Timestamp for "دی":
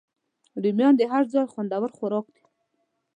2.35-2.43